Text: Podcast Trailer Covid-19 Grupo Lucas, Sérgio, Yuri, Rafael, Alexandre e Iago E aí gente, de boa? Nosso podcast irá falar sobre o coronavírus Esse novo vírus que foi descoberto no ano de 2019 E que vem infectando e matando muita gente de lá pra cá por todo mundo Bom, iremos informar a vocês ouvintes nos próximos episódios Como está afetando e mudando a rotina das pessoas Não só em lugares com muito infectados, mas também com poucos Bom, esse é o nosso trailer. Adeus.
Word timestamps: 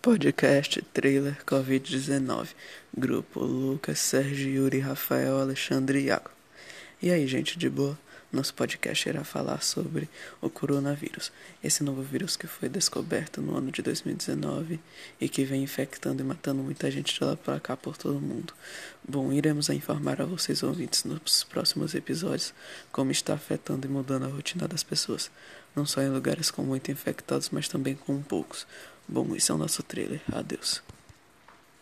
Podcast 0.00 0.80
Trailer 0.94 1.36
Covid-19 1.44 2.48
Grupo 2.96 3.40
Lucas, 3.40 3.98
Sérgio, 3.98 4.48
Yuri, 4.48 4.78
Rafael, 4.78 5.38
Alexandre 5.38 5.98
e 5.98 6.04
Iago 6.04 6.30
E 7.02 7.10
aí 7.10 7.26
gente, 7.26 7.58
de 7.58 7.68
boa? 7.68 7.98
Nosso 8.30 8.52
podcast 8.52 9.08
irá 9.08 9.24
falar 9.24 9.62
sobre 9.62 10.08
o 10.40 10.50
coronavírus 10.50 11.32
Esse 11.64 11.82
novo 11.82 12.02
vírus 12.02 12.36
que 12.36 12.46
foi 12.46 12.68
descoberto 12.68 13.40
no 13.40 13.56
ano 13.56 13.70
de 13.70 13.80
2019 13.80 14.78
E 15.18 15.28
que 15.28 15.44
vem 15.44 15.62
infectando 15.62 16.22
e 16.22 16.26
matando 16.26 16.62
muita 16.62 16.90
gente 16.90 17.14
de 17.14 17.24
lá 17.24 17.36
pra 17.36 17.58
cá 17.58 17.76
por 17.76 17.96
todo 17.96 18.20
mundo 18.20 18.52
Bom, 19.08 19.32
iremos 19.32 19.70
informar 19.70 20.20
a 20.20 20.26
vocês 20.26 20.62
ouvintes 20.62 21.04
nos 21.04 21.42
próximos 21.44 21.94
episódios 21.94 22.52
Como 22.92 23.10
está 23.10 23.32
afetando 23.32 23.86
e 23.86 23.90
mudando 23.90 24.26
a 24.26 24.28
rotina 24.28 24.68
das 24.68 24.82
pessoas 24.82 25.30
Não 25.74 25.86
só 25.86 26.02
em 26.02 26.10
lugares 26.10 26.50
com 26.50 26.62
muito 26.62 26.90
infectados, 26.90 27.48
mas 27.50 27.66
também 27.66 27.94
com 27.94 28.20
poucos 28.20 28.66
Bom, 29.08 29.34
esse 29.34 29.50
é 29.50 29.54
o 29.54 29.58
nosso 29.58 29.82
trailer. 29.82 30.20
Adeus. 30.30 30.82